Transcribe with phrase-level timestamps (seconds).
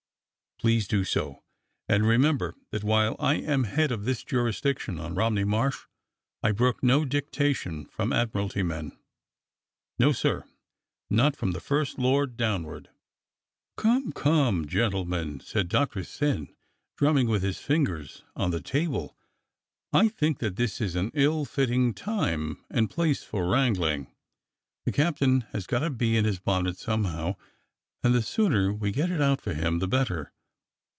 [0.63, 1.41] Please do so,
[1.89, 5.87] and remember that while I am head of this jurisdiction on Romney Marsh
[6.43, 8.95] I'll brook no dictation from Admiralty men—
[9.97, 10.43] no, sir,
[11.09, 12.89] not from the First Lord downward."
[13.75, 16.55] "Come, come, gentlemen," said Doctor Syn,
[16.95, 19.17] drum ming with his fingers on the table,
[19.91, 24.13] "I think that this is an ill fitting time and place for \\Tangling.
[24.85, 27.35] The captain has got a bee in his bonnet somehow,
[28.03, 30.31] and the sooner we get it out for him the better.